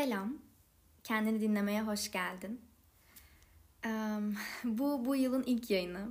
Selam, 0.00 0.38
kendini 1.04 1.40
dinlemeye 1.40 1.82
hoş 1.82 2.10
geldin. 2.10 2.60
bu 4.64 5.04
bu 5.04 5.16
yılın 5.16 5.42
ilk 5.42 5.70
yayını. 5.70 6.08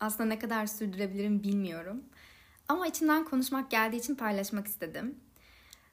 Aslında 0.00 0.28
ne 0.28 0.38
kadar 0.38 0.66
sürdürebilirim 0.66 1.42
bilmiyorum. 1.42 2.04
Ama 2.68 2.86
içimden 2.86 3.24
konuşmak 3.24 3.70
geldiği 3.70 3.96
için 3.96 4.14
paylaşmak 4.14 4.66
istedim. 4.66 5.20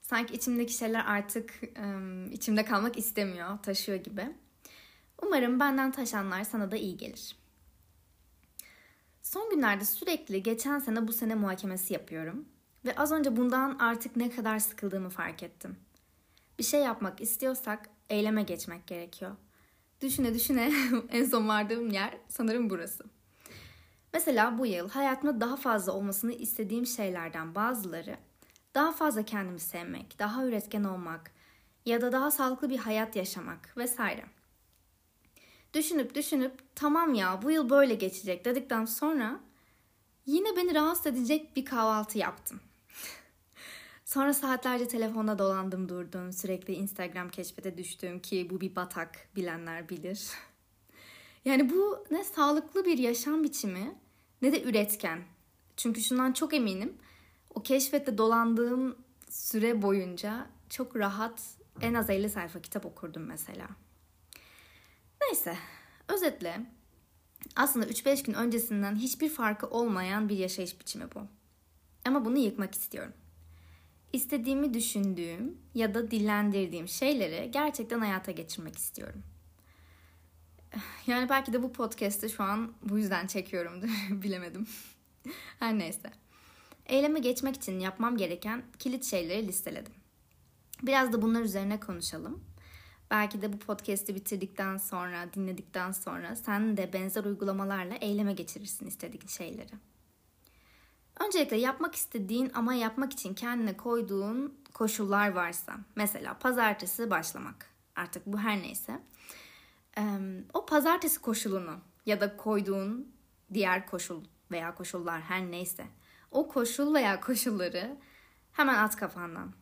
Sanki 0.01 0.33
içimdeki 0.33 0.73
şeyler 0.73 1.05
artık 1.05 1.61
içimde 2.31 2.65
kalmak 2.65 2.97
istemiyor, 2.97 3.57
taşıyor 3.63 3.97
gibi. 4.03 4.35
Umarım 5.21 5.59
benden 5.59 5.91
taşanlar 5.91 6.43
sana 6.43 6.71
da 6.71 6.77
iyi 6.77 6.97
gelir. 6.97 7.35
Son 9.21 9.49
günlerde 9.49 9.85
sürekli 9.85 10.43
geçen 10.43 10.79
sene 10.79 11.07
bu 11.07 11.13
sene 11.13 11.35
muhakemesi 11.35 11.93
yapıyorum. 11.93 12.45
Ve 12.85 12.95
az 12.95 13.11
önce 13.11 13.37
bundan 13.37 13.77
artık 13.79 14.15
ne 14.15 14.29
kadar 14.29 14.59
sıkıldığımı 14.59 15.09
fark 15.09 15.43
ettim. 15.43 15.77
Bir 16.59 16.63
şey 16.63 16.81
yapmak 16.81 17.21
istiyorsak 17.21 17.89
eyleme 18.09 18.43
geçmek 18.43 18.87
gerekiyor. 18.87 19.35
Düşüne 20.01 20.33
düşüne 20.33 20.71
en 21.09 21.25
son 21.25 21.47
vardığım 21.47 21.89
yer 21.89 22.17
sanırım 22.27 22.69
burası. 22.69 23.03
Mesela 24.13 24.57
bu 24.57 24.65
yıl 24.65 24.89
hayatımda 24.89 25.41
daha 25.41 25.55
fazla 25.55 25.91
olmasını 25.91 26.33
istediğim 26.33 26.85
şeylerden 26.85 27.55
bazıları 27.55 28.17
daha 28.75 28.91
fazla 28.91 29.25
kendimi 29.25 29.59
sevmek, 29.59 30.19
daha 30.19 30.45
üretken 30.45 30.83
olmak 30.83 31.31
ya 31.85 32.01
da 32.01 32.11
daha 32.11 32.31
sağlıklı 32.31 32.69
bir 32.69 32.77
hayat 32.77 33.15
yaşamak 33.15 33.77
vesaire. 33.77 34.25
Düşünüp 35.73 36.15
düşünüp 36.15 36.75
tamam 36.75 37.13
ya 37.13 37.41
bu 37.41 37.51
yıl 37.51 37.69
böyle 37.69 37.95
geçecek 37.95 38.45
dedikten 38.45 38.85
sonra 38.85 39.39
yine 40.25 40.55
beni 40.55 40.75
rahatsız 40.75 41.05
edecek 41.05 41.55
bir 41.55 41.65
kahvaltı 41.65 42.17
yaptım. 42.17 42.59
Sonra 44.09 44.33
saatlerce 44.33 44.87
telefonda 44.87 45.39
dolandım 45.39 45.89
durdum. 45.89 46.33
Sürekli 46.33 46.73
Instagram 46.73 47.29
keşfete 47.29 47.77
düştüm 47.77 48.19
ki 48.19 48.47
bu 48.49 48.61
bir 48.61 48.75
batak 48.75 49.27
bilenler 49.35 49.89
bilir. 49.89 50.29
Yani 51.45 51.69
bu 51.69 52.05
ne 52.11 52.23
sağlıklı 52.23 52.85
bir 52.85 52.97
yaşam 52.97 53.43
biçimi 53.43 53.95
ne 54.41 54.51
de 54.51 54.63
üretken. 54.63 55.23
Çünkü 55.77 56.01
şundan 56.01 56.33
çok 56.33 56.53
eminim. 56.53 56.97
O 57.55 57.61
keşfette 57.63 58.17
dolandığım 58.17 58.97
süre 59.29 59.81
boyunca 59.81 60.47
çok 60.69 60.95
rahat 60.95 61.41
en 61.81 61.93
az 61.93 62.09
50 62.09 62.29
sayfa 62.29 62.61
kitap 62.61 62.85
okurdum 62.85 63.23
mesela. 63.23 63.67
Neyse 65.21 65.57
özetle 66.07 66.65
aslında 67.55 67.85
3-5 67.85 68.25
gün 68.25 68.33
öncesinden 68.33 68.95
hiçbir 68.95 69.29
farkı 69.29 69.67
olmayan 69.67 70.29
bir 70.29 70.37
yaşayış 70.37 70.79
biçimi 70.79 71.05
bu. 71.15 71.19
Ama 72.05 72.25
bunu 72.25 72.37
yıkmak 72.37 72.75
istiyorum 72.75 73.13
istediğimi 74.13 74.73
düşündüğüm 74.73 75.57
ya 75.75 75.93
da 75.93 76.11
dillendirdiğim 76.11 76.87
şeyleri 76.87 77.51
gerçekten 77.51 77.99
hayata 77.99 78.31
geçirmek 78.31 78.77
istiyorum. 78.77 79.23
Yani 81.07 81.29
belki 81.29 81.53
de 81.53 81.63
bu 81.63 81.73
podcast'ı 81.73 82.29
şu 82.29 82.43
an 82.43 82.73
bu 82.83 82.97
yüzden 82.97 83.27
çekiyorumdur. 83.27 83.87
Bilemedim. 84.11 84.67
Her 85.59 85.77
neyse. 85.77 86.11
Eyleme 86.85 87.19
geçmek 87.19 87.55
için 87.55 87.79
yapmam 87.79 88.17
gereken 88.17 88.63
kilit 88.79 89.05
şeyleri 89.05 89.47
listeledim. 89.47 89.93
Biraz 90.83 91.13
da 91.13 91.21
bunlar 91.21 91.41
üzerine 91.41 91.79
konuşalım. 91.79 92.43
Belki 93.11 93.41
de 93.41 93.53
bu 93.53 93.59
podcast'i 93.59 94.15
bitirdikten 94.15 94.77
sonra, 94.77 95.33
dinledikten 95.33 95.91
sonra 95.91 96.35
sen 96.35 96.77
de 96.77 96.93
benzer 96.93 97.23
uygulamalarla 97.23 97.95
eyleme 97.95 98.33
geçirirsin 98.33 98.87
istediğin 98.87 99.27
şeyleri. 99.27 99.71
Öncelikle 101.25 101.57
yapmak 101.57 101.95
istediğin 101.95 102.51
ama 102.53 102.73
yapmak 102.73 103.13
için 103.13 103.33
kendine 103.33 103.77
koyduğun 103.77 104.57
koşullar 104.73 105.29
varsa, 105.29 105.77
mesela 105.95 106.39
pazartesi 106.39 107.09
başlamak, 107.09 107.69
artık 107.95 108.25
bu 108.25 108.39
her 108.39 108.61
neyse, 108.61 108.99
o 110.53 110.65
pazartesi 110.65 111.21
koşulunu 111.21 111.75
ya 112.05 112.21
da 112.21 112.37
koyduğun 112.37 113.11
diğer 113.53 113.87
koşul 113.87 114.23
veya 114.51 114.75
koşullar 114.75 115.21
her 115.21 115.51
neyse, 115.51 115.85
o 116.31 116.47
koşul 116.47 116.93
veya 116.93 117.21
koşulları 117.21 117.97
hemen 118.51 118.75
at 118.75 118.95
kafandan. 118.95 119.53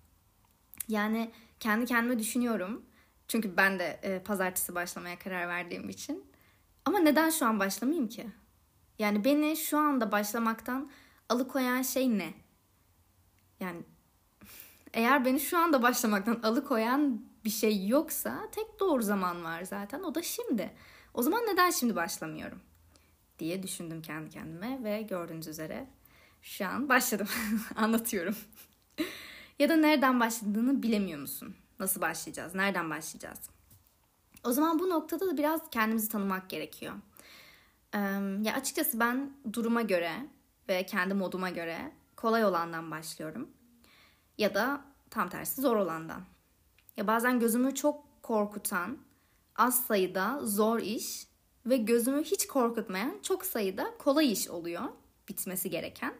Yani 0.87 1.31
kendi 1.59 1.85
kendime 1.85 2.19
düşünüyorum. 2.19 2.85
Çünkü 3.27 3.57
ben 3.57 3.79
de 3.79 3.99
e, 4.03 4.19
pazartesi 4.23 4.75
başlamaya 4.75 5.19
karar 5.19 5.47
verdiğim 5.47 5.89
için. 5.89 6.25
Ama 6.85 6.99
neden 6.99 7.29
şu 7.29 7.45
an 7.45 7.59
başlamayayım 7.59 8.09
ki? 8.09 8.27
Yani 8.99 9.23
beni 9.23 9.57
şu 9.57 9.77
anda 9.77 10.11
başlamaktan 10.11 10.89
alıkoyan 11.29 11.81
şey 11.81 12.17
ne? 12.17 12.33
Yani 13.59 13.81
eğer 14.93 15.25
beni 15.25 15.39
şu 15.39 15.57
anda 15.57 15.81
başlamaktan 15.81 16.39
alıkoyan 16.43 17.21
bir 17.45 17.49
şey 17.49 17.87
yoksa 17.87 18.51
tek 18.51 18.79
doğru 18.79 19.03
zaman 19.03 19.43
var 19.43 19.63
zaten 19.63 20.03
o 20.03 20.15
da 20.15 20.21
şimdi. 20.21 20.73
O 21.13 21.21
zaman 21.21 21.41
neden 21.43 21.71
şimdi 21.71 21.95
başlamıyorum? 21.95 22.61
diye 23.39 23.63
düşündüm 23.63 24.01
kendi 24.01 24.29
kendime 24.29 24.83
ve 24.83 25.01
gördüğünüz 25.01 25.47
üzere 25.47 25.87
şu 26.41 26.67
an 26.67 26.89
başladım. 26.89 27.27
Anlatıyorum. 27.75 28.35
ya 29.59 29.69
da 29.69 29.75
nereden 29.75 30.19
başladığını 30.19 30.83
bilemiyor 30.83 31.19
musun? 31.19 31.55
Nasıl 31.79 32.01
başlayacağız? 32.01 32.55
Nereden 32.55 32.89
başlayacağız? 32.89 33.39
O 34.43 34.51
zaman 34.51 34.79
bu 34.79 34.89
noktada 34.89 35.27
da 35.27 35.37
biraz 35.37 35.61
kendimizi 35.71 36.09
tanımak 36.09 36.49
gerekiyor. 36.49 36.93
ya 38.41 38.53
açıkçası 38.55 38.99
ben 38.99 39.33
duruma 39.53 39.81
göre 39.81 40.13
ve 40.69 40.85
kendi 40.85 41.13
moduma 41.13 41.49
göre 41.49 41.91
kolay 42.15 42.45
olandan 42.45 42.91
başlıyorum. 42.91 43.49
Ya 44.37 44.55
da 44.55 44.81
tam 45.09 45.29
tersi 45.29 45.61
zor 45.61 45.75
olandan. 45.75 46.21
Ya 46.97 47.07
bazen 47.07 47.39
gözümü 47.39 47.75
çok 47.75 48.23
korkutan 48.23 48.97
az 49.55 49.85
sayıda 49.85 50.39
zor 50.43 50.79
iş 50.79 51.27
ve 51.65 51.77
gözümü 51.77 52.23
hiç 52.23 52.47
korkutmayan 52.47 53.19
çok 53.23 53.45
sayıda 53.45 53.93
kolay 53.99 54.31
iş 54.31 54.49
oluyor 54.49 54.83
bitmesi 55.29 55.69
gereken. 55.69 56.13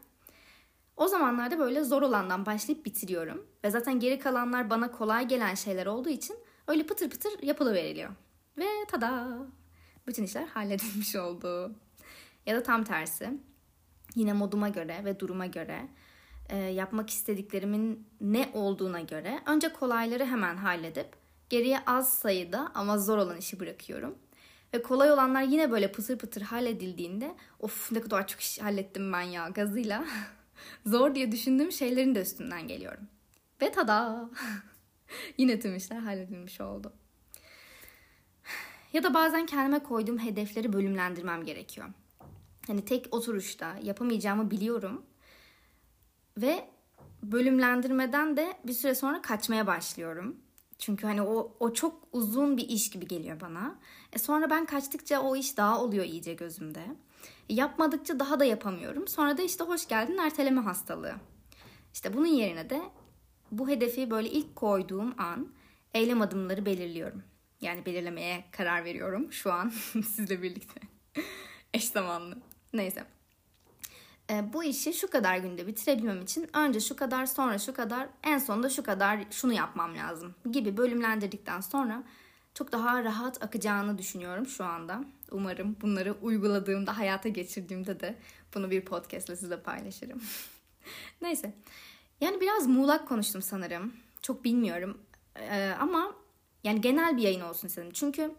O 0.97 1.07
zamanlarda 1.07 1.59
böyle 1.59 1.83
zor 1.83 2.01
olandan 2.01 2.45
başlayıp 2.45 2.85
bitiriyorum. 2.85 3.47
Ve 3.63 3.69
zaten 3.71 3.99
geri 3.99 4.19
kalanlar 4.19 4.69
bana 4.69 4.91
kolay 4.91 5.27
gelen 5.27 5.55
şeyler 5.55 5.85
olduğu 5.85 6.09
için 6.09 6.37
öyle 6.67 6.85
pıtır 6.85 7.09
pıtır 7.09 7.43
yapılıveriliyor. 7.43 8.09
Ve 8.57 8.65
tada! 8.87 9.37
Bütün 10.07 10.23
işler 10.23 10.47
halledilmiş 10.47 11.15
oldu. 11.25 11.71
Ya 12.45 12.55
da 12.55 12.63
tam 12.63 12.83
tersi 12.83 13.39
yine 14.17 14.33
moduma 14.33 14.69
göre 14.69 15.01
ve 15.05 15.19
duruma 15.19 15.45
göre 15.45 15.87
e, 16.49 16.57
yapmak 16.57 17.09
istediklerimin 17.09 18.07
ne 18.21 18.49
olduğuna 18.53 19.01
göre 19.01 19.39
önce 19.45 19.73
kolayları 19.73 20.25
hemen 20.25 20.57
halledip 20.57 21.07
geriye 21.49 21.79
az 21.85 22.13
sayıda 22.13 22.71
ama 22.75 22.97
zor 22.97 23.17
olan 23.17 23.37
işi 23.37 23.59
bırakıyorum. 23.59 24.15
Ve 24.73 24.81
kolay 24.81 25.11
olanlar 25.11 25.41
yine 25.41 25.71
böyle 25.71 25.91
pıtır 25.91 26.17
pıtır 26.17 26.41
halledildiğinde 26.41 27.35
of 27.59 27.91
ne 27.91 28.01
kadar 28.01 28.27
çok 28.27 28.41
iş 28.41 28.59
hallettim 28.59 29.13
ben 29.13 29.21
ya 29.21 29.49
gazıyla 29.49 30.05
zor 30.85 31.15
diye 31.15 31.31
düşündüğüm 31.31 31.71
şeylerin 31.71 32.15
de 32.15 32.21
üstünden 32.21 32.67
geliyorum. 32.67 33.07
Ve 33.61 33.71
tada 33.71 34.29
yine 35.37 35.59
tüm 35.59 35.75
işler 35.75 35.97
halledilmiş 35.97 36.61
oldu. 36.61 36.93
Ya 38.93 39.03
da 39.03 39.13
bazen 39.13 39.45
kendime 39.45 39.79
koyduğum 39.79 40.19
hedefleri 40.19 40.73
bölümlendirmem 40.73 41.45
gerekiyor. 41.45 41.87
Hani 42.67 42.85
tek 42.85 43.07
oturuşta 43.11 43.75
yapamayacağımı 43.83 44.51
biliyorum. 44.51 45.05
Ve 46.37 46.69
bölümlendirmeden 47.23 48.37
de 48.37 48.57
bir 48.63 48.73
süre 48.73 48.95
sonra 48.95 49.21
kaçmaya 49.21 49.67
başlıyorum. 49.67 50.35
Çünkü 50.77 51.07
hani 51.07 51.21
o, 51.21 51.55
o 51.59 51.73
çok 51.73 52.07
uzun 52.11 52.57
bir 52.57 52.69
iş 52.69 52.89
gibi 52.89 53.07
geliyor 53.07 53.41
bana. 53.41 53.79
E 54.13 54.19
sonra 54.19 54.49
ben 54.49 54.65
kaçtıkça 54.65 55.21
o 55.21 55.35
iş 55.35 55.57
daha 55.57 55.81
oluyor 55.83 56.05
iyice 56.05 56.33
gözümde. 56.33 56.85
E 57.49 57.53
yapmadıkça 57.53 58.19
daha 58.19 58.39
da 58.39 58.45
yapamıyorum. 58.45 59.07
Sonra 59.07 59.37
da 59.37 59.41
işte 59.41 59.63
hoş 59.63 59.87
geldin 59.87 60.17
erteleme 60.17 60.61
hastalığı. 60.61 61.15
İşte 61.93 62.13
bunun 62.13 62.25
yerine 62.25 62.69
de 62.69 62.81
bu 63.51 63.69
hedefi 63.69 64.11
böyle 64.11 64.29
ilk 64.29 64.55
koyduğum 64.55 65.13
an 65.17 65.47
eylem 65.93 66.21
adımları 66.21 66.65
belirliyorum. 66.65 67.23
Yani 67.61 67.85
belirlemeye 67.85 68.45
karar 68.51 68.85
veriyorum 68.85 69.31
şu 69.31 69.53
an 69.53 69.69
sizle 69.91 70.41
birlikte. 70.41 70.81
Eş 71.73 71.87
zamanlı. 71.87 72.37
Neyse. 72.77 73.05
E, 74.29 74.53
bu 74.53 74.63
işi 74.63 74.93
şu 74.93 75.09
kadar 75.09 75.37
günde 75.37 75.67
bitirebilmem 75.67 76.21
için 76.21 76.49
önce 76.53 76.79
şu 76.79 76.95
kadar 76.95 77.25
sonra 77.25 77.57
şu 77.57 77.73
kadar 77.73 78.07
en 78.23 78.37
sonunda 78.37 78.69
şu 78.69 78.83
kadar 78.83 79.19
şunu 79.31 79.53
yapmam 79.53 79.97
lazım 79.97 80.35
gibi 80.51 80.77
bölümlendirdikten 80.77 81.61
sonra 81.61 82.03
çok 82.53 82.71
daha 82.71 83.03
rahat 83.03 83.43
akacağını 83.43 83.97
düşünüyorum 83.97 84.47
şu 84.47 84.63
anda. 84.65 85.03
Umarım 85.31 85.77
bunları 85.81 86.15
uyguladığımda, 86.21 86.97
hayata 86.97 87.29
geçirdiğimde 87.29 87.99
de 87.99 88.17
bunu 88.55 88.71
bir 88.71 88.85
podcastle 88.85 89.35
size 89.35 89.61
paylaşırım. 89.61 90.21
Neyse. 91.21 91.53
Yani 92.21 92.41
biraz 92.41 92.67
muğlak 92.67 93.07
konuştum 93.07 93.41
sanırım. 93.41 93.93
Çok 94.21 94.43
bilmiyorum. 94.43 94.97
Ee, 95.35 95.73
ama 95.79 96.15
yani 96.63 96.81
genel 96.81 97.17
bir 97.17 97.21
yayın 97.21 97.41
olsun 97.41 97.67
istedim. 97.67 97.91
Çünkü 97.93 98.31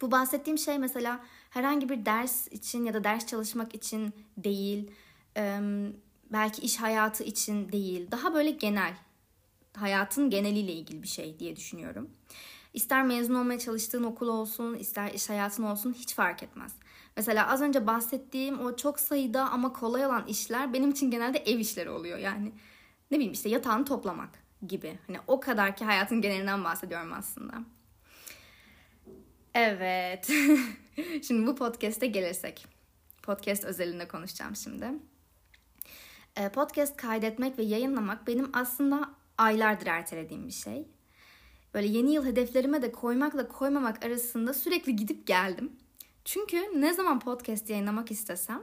bu 0.00 0.10
bahsettiğim 0.10 0.58
şey 0.58 0.78
mesela 0.78 1.20
herhangi 1.50 1.88
bir 1.88 2.06
ders 2.06 2.48
için 2.48 2.84
ya 2.84 2.94
da 2.94 3.04
ders 3.04 3.26
çalışmak 3.26 3.74
için 3.74 4.14
değil, 4.36 4.90
belki 6.32 6.62
iş 6.62 6.76
hayatı 6.76 7.24
için 7.24 7.72
değil, 7.72 8.10
daha 8.10 8.34
böyle 8.34 8.50
genel, 8.50 8.94
hayatın 9.76 10.30
geneliyle 10.30 10.72
ilgili 10.72 11.02
bir 11.02 11.08
şey 11.08 11.38
diye 11.38 11.56
düşünüyorum. 11.56 12.10
İster 12.74 13.04
mezun 13.04 13.34
olmaya 13.34 13.58
çalıştığın 13.58 14.04
okul 14.04 14.28
olsun, 14.28 14.74
ister 14.74 15.14
iş 15.14 15.28
hayatın 15.28 15.62
olsun 15.62 15.92
hiç 15.92 16.14
fark 16.14 16.42
etmez. 16.42 16.72
Mesela 17.16 17.48
az 17.48 17.62
önce 17.62 17.86
bahsettiğim 17.86 18.60
o 18.60 18.76
çok 18.76 19.00
sayıda 19.00 19.50
ama 19.50 19.72
kolay 19.72 20.06
olan 20.06 20.26
işler 20.26 20.72
benim 20.72 20.90
için 20.90 21.10
genelde 21.10 21.38
ev 21.38 21.58
işleri 21.58 21.90
oluyor. 21.90 22.18
Yani 22.18 22.52
ne 23.10 23.16
bileyim 23.16 23.32
işte 23.32 23.48
yatağını 23.48 23.84
toplamak 23.84 24.30
gibi. 24.66 24.98
Hani 25.06 25.18
o 25.26 25.40
kadar 25.40 25.76
ki 25.76 25.84
hayatın 25.84 26.20
genelinden 26.20 26.64
bahsediyorum 26.64 27.12
aslında. 27.12 27.54
Evet. 29.54 30.30
şimdi 31.22 31.46
bu 31.46 31.56
podcast'e 31.56 32.06
gelirsek. 32.06 32.66
Podcast 33.22 33.64
özelinde 33.64 34.08
konuşacağım 34.08 34.56
şimdi. 34.56 34.90
Ee, 36.36 36.48
podcast 36.48 36.96
kaydetmek 36.96 37.58
ve 37.58 37.62
yayınlamak 37.62 38.26
benim 38.26 38.50
aslında 38.52 39.10
aylardır 39.38 39.86
ertelediğim 39.86 40.46
bir 40.46 40.52
şey. 40.52 40.88
Böyle 41.74 41.86
yeni 41.86 42.12
yıl 42.12 42.26
hedeflerime 42.26 42.82
de 42.82 42.92
koymakla 42.92 43.48
koymamak 43.48 44.04
arasında 44.04 44.54
sürekli 44.54 44.96
gidip 44.96 45.26
geldim. 45.26 45.72
Çünkü 46.24 46.56
ne 46.56 46.94
zaman 46.94 47.20
podcast 47.20 47.70
yayınlamak 47.70 48.10
istesem 48.10 48.62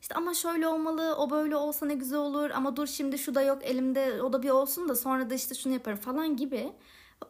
işte 0.00 0.14
ama 0.14 0.34
şöyle 0.34 0.68
olmalı, 0.68 1.16
o 1.16 1.30
böyle 1.30 1.56
olsa 1.56 1.86
ne 1.86 1.94
güzel 1.94 2.18
olur 2.18 2.50
ama 2.50 2.76
dur 2.76 2.86
şimdi 2.86 3.18
şu 3.18 3.34
da 3.34 3.42
yok 3.42 3.58
elimde 3.64 4.22
o 4.22 4.32
da 4.32 4.42
bir 4.42 4.50
olsun 4.50 4.88
da 4.88 4.96
sonra 4.96 5.30
da 5.30 5.34
işte 5.34 5.54
şunu 5.54 5.72
yaparım 5.72 5.98
falan 5.98 6.36
gibi 6.36 6.72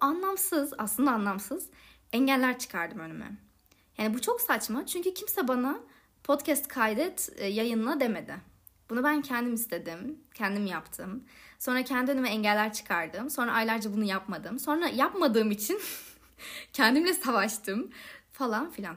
anlamsız 0.00 0.72
aslında 0.78 1.10
anlamsız 1.10 1.70
engeller 2.12 2.58
çıkardım 2.58 2.98
önüme. 2.98 3.36
Yani 3.98 4.14
bu 4.14 4.20
çok 4.20 4.40
saçma 4.40 4.86
çünkü 4.86 5.14
kimse 5.14 5.48
bana 5.48 5.80
podcast 6.24 6.68
kaydet 6.68 7.32
e, 7.36 7.46
yayınla 7.46 8.00
demedi. 8.00 8.34
Bunu 8.90 9.04
ben 9.04 9.22
kendim 9.22 9.54
istedim, 9.54 10.18
kendim 10.34 10.66
yaptım. 10.66 11.24
Sonra 11.58 11.84
kendi 11.84 12.10
önüme 12.10 12.30
engeller 12.30 12.72
çıkardım. 12.72 13.30
Sonra 13.30 13.52
aylarca 13.52 13.92
bunu 13.92 14.04
yapmadım. 14.04 14.58
Sonra 14.58 14.88
yapmadığım 14.88 15.50
için 15.50 15.80
kendimle 16.72 17.14
savaştım 17.14 17.90
falan 18.32 18.70
filan. 18.70 18.96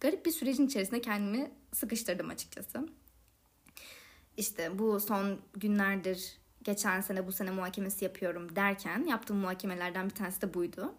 Garip 0.00 0.26
bir 0.26 0.30
sürecin 0.30 0.66
içerisinde 0.66 1.00
kendimi 1.00 1.50
sıkıştırdım 1.72 2.30
açıkçası. 2.30 2.88
İşte 4.36 4.78
bu 4.78 5.00
son 5.00 5.40
günlerdir 5.54 6.38
geçen 6.62 7.00
sene 7.00 7.26
bu 7.26 7.32
sene 7.32 7.50
muhakemesi 7.50 8.04
yapıyorum 8.04 8.56
derken 8.56 9.04
yaptığım 9.04 9.36
muhakemelerden 9.36 10.10
bir 10.10 10.14
tanesi 10.14 10.42
de 10.42 10.54
buydu. 10.54 10.94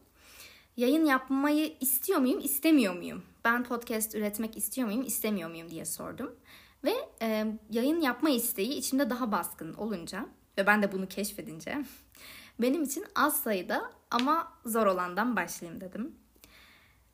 Yayın 0.77 1.05
yapmayı 1.05 1.73
istiyor 1.81 2.19
muyum, 2.19 2.39
istemiyor 2.39 2.95
muyum? 2.95 3.23
Ben 3.45 3.63
podcast 3.63 4.15
üretmek 4.15 4.57
istiyor 4.57 4.87
muyum, 4.87 5.03
istemiyor 5.03 5.49
muyum 5.49 5.69
diye 5.69 5.85
sordum. 5.85 6.35
Ve 6.83 6.93
e, 7.21 7.45
yayın 7.69 8.01
yapma 8.01 8.29
isteği 8.29 8.73
içimde 8.73 9.09
daha 9.09 9.31
baskın 9.31 9.73
olunca 9.73 10.29
ve 10.57 10.67
ben 10.67 10.81
de 10.81 10.91
bunu 10.91 11.07
keşfedince 11.07 11.83
benim 12.61 12.83
için 12.83 13.05
az 13.15 13.41
sayıda 13.41 13.91
ama 14.11 14.53
zor 14.65 14.85
olandan 14.85 15.35
başlayayım 15.35 15.81
dedim. 15.81 16.15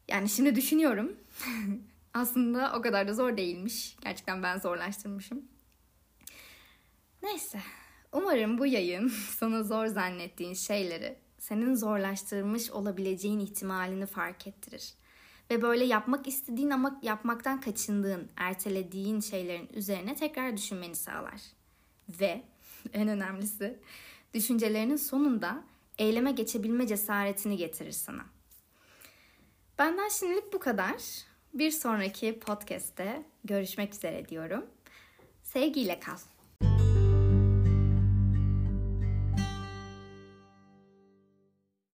Yani 0.08 0.30
şimdi 0.30 0.56
düşünüyorum. 0.56 1.16
Aslında 2.14 2.74
o 2.78 2.82
kadar 2.82 3.08
da 3.08 3.14
zor 3.14 3.38
değilmiş. 3.38 3.98
Gerçekten 4.02 4.44
ben 4.44 4.60
zorlaştırmışım. 4.60 5.42
Neyse. 7.24 7.60
Umarım 8.12 8.58
bu 8.58 8.66
yayın 8.66 9.08
sana 9.40 9.64
zor 9.64 9.86
zannettiğin 9.86 10.54
şeyleri 10.54 11.18
senin 11.40 11.76
zorlaştırmış 11.76 12.72
olabileceğin 12.72 13.40
ihtimalini 13.40 14.06
fark 14.06 14.48
ettirir. 14.48 14.94
Ve 15.52 15.62
böyle 15.62 15.86
yapmak 15.86 16.28
istediğin 16.28 16.70
ama 16.70 17.00
yapmaktan 17.04 17.62
kaçındığın, 17.62 18.30
ertelediğin 18.38 19.20
şeylerin 19.20 19.70
üzerine 19.74 20.16
tekrar 20.16 20.58
düşünmeni 20.58 20.96
sağlar. 20.96 21.42
Ve 22.10 22.42
en 22.94 23.08
önemlisi 23.08 23.80
düşüncelerinin 24.34 24.96
sonunda 24.96 25.64
eyleme 25.98 26.32
geçebilme 26.32 26.88
cesaretini 26.88 27.58
getirir 27.58 27.92
sana. 27.92 28.26
Benden 29.80 30.10
şimdilik 30.10 30.54
bu 30.54 30.60
kadar. 30.60 30.96
Bir 31.54 31.72
sonraki 31.72 32.40
podcast'te 32.40 33.26
görüşmek 33.44 33.94
üzere 33.94 34.30
diyorum. 34.30 34.66
Sevgiyle 35.44 36.00
kal. 36.00 36.18